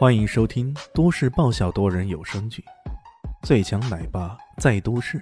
[0.00, 2.64] 欢迎收听都市爆笑多人有声剧
[3.46, 5.18] 《最强奶爸在都市》，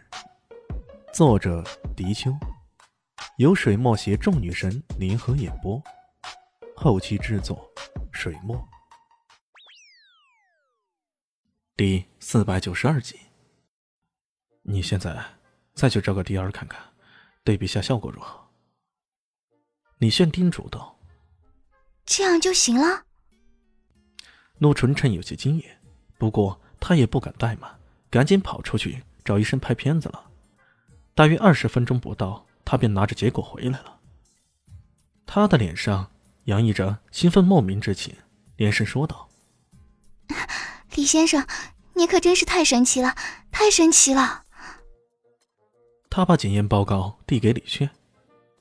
[1.13, 1.65] 作者：
[1.97, 2.31] 迪秋，
[3.39, 5.83] 由水墨携众女神联合演播，
[6.77, 7.69] 后期制作：
[8.13, 8.57] 水墨。
[11.77, 13.19] 第四百九十二集，
[14.63, 15.21] 你现在
[15.75, 16.81] 再去找个 DR 看看，
[17.43, 18.49] 对比下效果如何？
[19.97, 20.97] 李炫叮嘱道
[22.07, 23.07] ：“这样就行了。”
[24.59, 25.65] 陆纯纯有些惊讶，
[26.19, 27.71] 不过他也不敢怠慢，
[28.11, 30.25] 赶紧跑出去找医生拍片子了。
[31.15, 33.99] 大约二十分钟不到，他便拿着结果回来了。
[35.27, 36.11] 他的脸上
[36.45, 38.15] 洋溢着兴奋莫名之情，
[38.57, 39.29] 连声说道
[40.95, 41.47] ：“李先生，
[41.95, 43.15] 你可真是太神奇了，
[43.51, 44.45] 太神奇了！”
[46.11, 47.91] 他把检验报告递给李炫，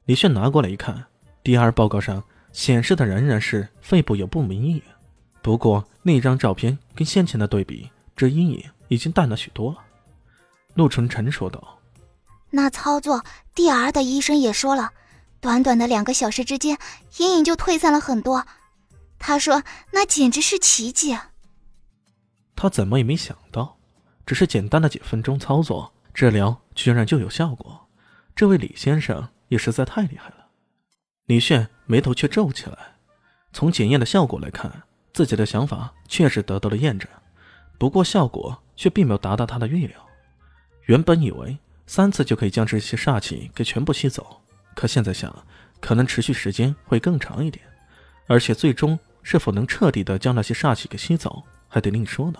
[0.05, 1.05] 李炫拿过来一看
[1.43, 4.85] 第二报告上显示的仍然是肺部有不明异样。
[5.47, 9.77] 不过那张照片跟先前的对比，这阴影已经淡了许多了。
[10.73, 11.79] 陆纯纯说道
[12.51, 13.23] ：“那操作
[13.55, 14.91] DR 的医生也说了，
[15.39, 16.77] 短短的两个小时之间，
[17.15, 18.45] 阴影就退散了很多。
[19.19, 21.17] 他说那简直是奇迹。”
[22.53, 23.77] 他怎么也没想到，
[24.25, 27.87] 只是简单的几分钟操作，治疗居然就有效果。
[28.35, 30.47] 这位李先生也实在太厉害了。
[31.23, 32.97] 李炫眉头却皱起来，
[33.53, 34.83] 从检验的效果来看。
[35.13, 37.09] 自己的想法确实得到了验证，
[37.77, 39.97] 不过效果却并没有达到他的预料。
[40.85, 44.41] 原本以为三次就可以将这些煞气给全部吸走，
[44.75, 45.33] 可现在想，
[45.79, 47.65] 可能持续时间会更长一点，
[48.27, 52.39] 而且最终是否能彻底的将那些煞气给吸走，还得另说呢。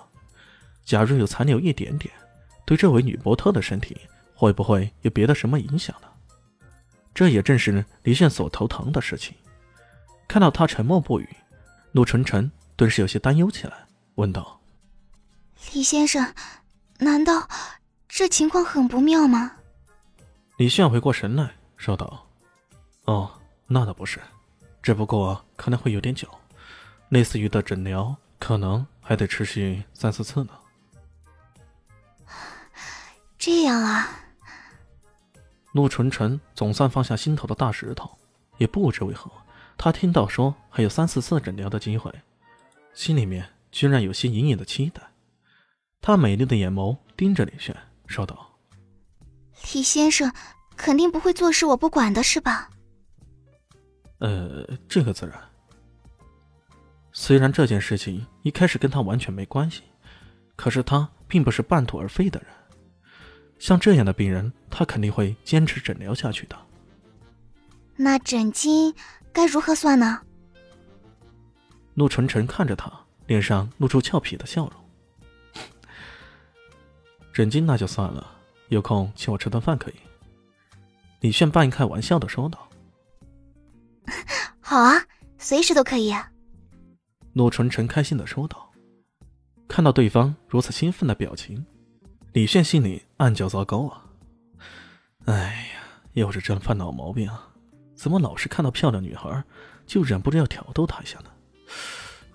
[0.85, 2.13] 假如有残留一点点，
[2.65, 3.97] 对这位女模特的身体
[4.33, 6.07] 会不会有别的什么影响呢？
[7.13, 9.35] 这也正是李现所头疼的事情。
[10.27, 11.27] 看到他沉默不语，
[11.97, 12.51] 陆晨晨。
[12.75, 14.61] 顿时有些担忧起来，问道
[15.73, 16.31] ：“李先生，
[16.99, 17.49] 难道
[18.07, 19.53] 这情况很不妙吗？”
[20.57, 22.27] 李炫回过神来说道
[23.05, 23.31] ：“哦，
[23.65, 24.21] 那倒不是，
[24.83, 26.29] 只不过可能会有点久，
[27.09, 30.51] 类似于的诊疗可能还得持续三四次呢。
[33.39, 34.07] ”这样啊。
[35.71, 38.15] 陆纯纯总算放下心头的大石头，
[38.59, 39.31] 也不知为何，
[39.77, 42.11] 他听到说还有三四次诊疗的机会。
[42.93, 45.01] 心里面居然有些隐隐的期待，
[46.01, 47.75] 他美丽的眼眸盯着李轩，
[48.07, 48.57] 说道
[49.71, 50.33] ：“李先生
[50.75, 52.71] 肯定不会坐视我不管的是吧
[54.17, 55.39] ？”“呃，这个自然。
[57.11, 59.83] 虽然这件事情一开始跟他完全没关系，
[60.55, 62.49] 可是他并不是半途而废的人。
[63.59, 66.57] 像这样的病人，他肯定会坚持诊疗下去的。
[67.97, 68.93] ”“那诊金
[69.33, 70.21] 该如何算呢？”
[71.95, 72.91] 陆纯纯看着他，
[73.25, 75.63] 脸上露出俏皮的笑容。
[77.33, 78.25] 诊金那就算了，
[78.69, 79.95] 有空请我吃顿饭可以。
[81.21, 82.69] 李炫半开玩笑的说道
[84.61, 85.03] ：“好啊，
[85.39, 86.13] 随时都可以。”
[87.33, 88.71] 陆纯纯开心的说道。
[89.67, 91.65] 看到对方如此兴奋的表情，
[92.31, 94.05] 李炫心里暗叫糟糕啊！
[95.25, 95.81] 哎呀，
[96.13, 97.49] 又是这犯老毛病啊！
[97.97, 99.43] 怎么老是看到漂亮女孩
[99.87, 101.25] 就忍不住要挑逗她一下呢？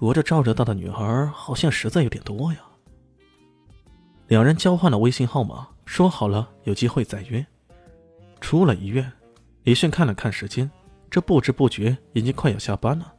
[0.00, 2.58] 我这照着大的女孩好像实在有点多呀。
[4.26, 7.46] 两人交换了微信号码，说好了有机会再约。
[8.40, 9.10] 出了医院，
[9.62, 10.68] 李迅看了看时间，
[11.08, 13.12] 这不知不觉已经快要下班了，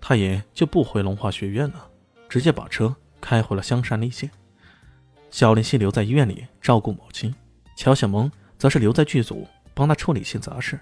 [0.00, 1.90] 他也就不回龙华学院了，
[2.28, 4.30] 直接把车开回了香山丽县。
[5.32, 7.34] 小林夕留在医院里照顾母亲，
[7.76, 10.78] 乔小萌则是留在剧组帮他处理一些杂事。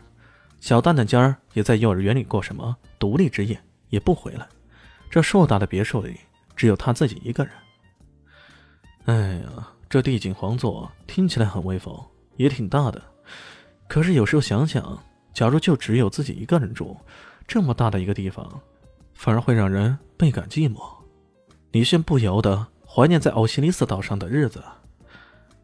[0.61, 3.61] 小蛋蛋尖儿也在幼儿园里过什么独立之夜。
[3.89, 4.45] 也不回来，
[5.09, 6.19] 这硕大的别墅里
[6.57, 7.53] 只有他自己一个人。
[9.05, 11.97] 哎呀，这帝景皇座听起来很威风，
[12.35, 13.01] 也挺大的。
[13.87, 15.01] 可是有时候想想，
[15.33, 16.97] 假如就只有自己一个人住，
[17.47, 18.61] 这么大的一个地方，
[19.15, 20.83] 反而会让人倍感寂寞。
[21.71, 24.61] 李炫不由得怀念在奥西里斯岛上的日子。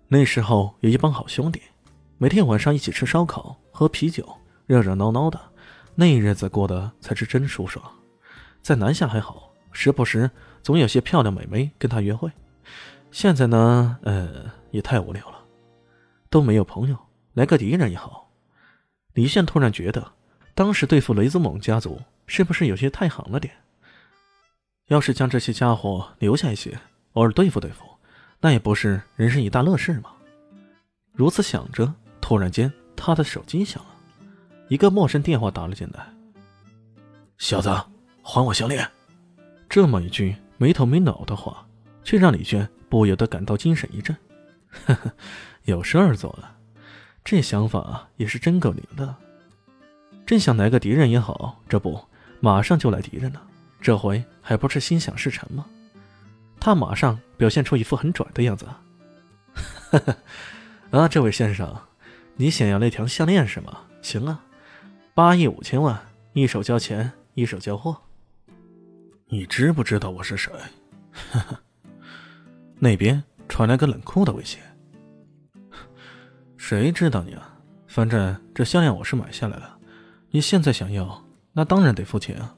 [0.07, 1.61] 那时候有一帮好兄弟，
[2.19, 4.33] 每天晚上一起吃烧烤、喝啤酒，
[4.67, 5.41] 热热闹闹的，
[5.95, 7.85] 那日子过得才是真舒爽。
[8.63, 10.31] 在南下还好，时不时
[10.63, 12.31] 总有些漂亮美眉跟他约会。
[13.11, 15.39] 现在呢，呃，也太无聊了，
[16.31, 16.97] 都没有朋友，
[17.35, 18.31] 来个敌人也好。
[19.15, 20.13] 李现突然觉得，
[20.55, 23.53] 当时对付雷子猛家族是不是有些太狠了点？
[24.87, 26.79] 要是将这些家伙留下一些，
[27.13, 27.85] 偶尔对付对付，
[28.41, 30.11] 那也不是人生一大乐事吗？
[31.13, 33.92] 如此想着，突然间他的手机响了，
[34.69, 36.07] 一个陌生电话打了进来，
[37.39, 37.71] 小子。
[38.25, 38.89] 还我项链！
[39.69, 41.67] 这么一句没头没脑的话，
[42.05, 44.17] 却让李娟不由得感到精神一振。
[44.71, 45.13] 呵呵，
[45.65, 46.57] 有事儿做了，
[47.25, 49.13] 这想法也是真够灵的。
[50.25, 52.01] 真想来个敌人也好，这不，
[52.39, 53.43] 马上就来敌人了。
[53.81, 55.67] 这回还不是心想事成吗？
[56.61, 58.67] 他马上表现出一副很拽的样子。
[59.91, 60.17] 呵呵，
[60.97, 61.77] 啊，这位先生，
[62.37, 63.81] 你想要那条项链是吗？
[64.01, 64.41] 行啊，
[65.15, 66.01] 八亿五千万，
[66.33, 67.95] 一手交钱，一手交货。
[69.27, 70.51] 你知不知道我是谁？
[71.13, 71.59] 呵呵，
[72.79, 74.59] 那边传来个冷酷的威胁。
[76.57, 77.55] 谁知道你啊？
[77.87, 79.77] 反正这项链我是买下来了，
[80.31, 81.23] 你现在想要，
[81.53, 82.55] 那当然得付钱啊！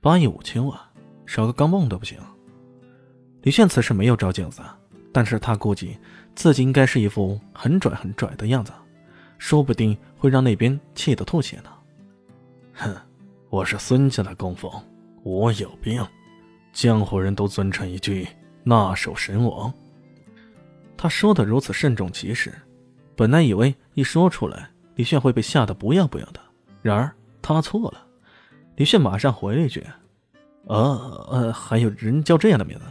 [0.00, 0.78] 八亿五千万，
[1.26, 2.16] 少个钢镚都不行。
[3.42, 4.62] 李炫此时没有照镜子，
[5.12, 5.98] 但是他估计
[6.36, 8.72] 自己应该是一副很拽很拽的样子，
[9.36, 11.72] 说不定会让那边气得吐血呢。
[12.80, 12.94] 哼，
[13.50, 14.70] 我是孙家的供奉。
[15.24, 16.00] 我有病，
[16.72, 18.28] 江湖人都尊称一句
[18.62, 19.72] “那手神王”。
[20.96, 22.54] 他说的如此慎重其事，
[23.16, 26.40] 本来以为一说出来，李炫会被吓得不要不要的。
[26.80, 28.06] 然而他错了，
[28.76, 29.84] 李炫马上回了一句
[30.68, 32.84] ：“呃呃，还有人叫这样的名字？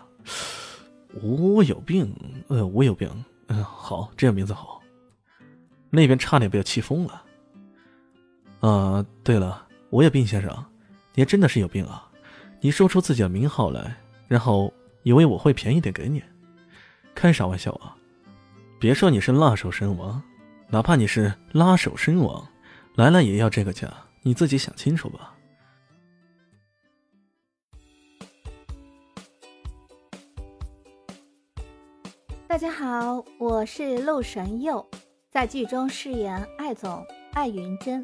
[1.21, 2.13] 我有病，
[2.49, 3.09] 呃，我有病。
[3.47, 4.81] 嗯，好，这样名字好。”
[5.89, 7.23] 那边差点被气疯了。
[8.59, 10.49] 啊，对了，我有病，先生，
[11.13, 12.11] 你还真的是有病啊！
[12.59, 13.95] 你说出自己的名号来，
[14.27, 14.73] 然后
[15.03, 16.21] 以为我会便宜点给你？
[17.15, 17.95] 开啥玩笑啊！
[18.79, 20.21] 别说你是辣手身王，
[20.67, 22.45] 哪怕你是拉手身王，
[22.95, 23.89] 来了也要这个价，
[24.23, 25.33] 你自己想清楚吧。
[32.45, 34.85] 大家好，我是陆神佑，
[35.29, 38.03] 在剧中饰演艾总艾云珍。